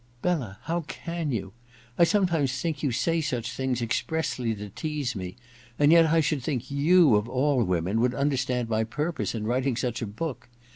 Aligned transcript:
* 0.13 0.21
'Bella, 0.23 0.57
how 0.63 0.81
can 0.87 1.31
you? 1.31 1.53
I 1.95 2.05
sometimes 2.05 2.59
think 2.59 2.81
you 2.81 2.91
say 2.91 3.21
such 3.21 3.51
things 3.51 3.83
expressly 3.83 4.55
to 4.55 4.69
tease 4.69 5.15
me; 5.15 5.35
and 5.77 5.91
yet 5.91 6.07
I 6.07 6.21
should 6.21 6.41
think 6.41 6.71
you 6.71 7.13
of 7.15 7.29
all 7.29 7.63
women 7.63 8.01
would 8.01 8.15
understand 8.15 8.67
my 8.67 8.83
purpose 8.83 9.35
in 9.35 9.45
writing 9.45 9.75
such 9.75 10.01
a 10.01 10.07
book. 10.07 10.49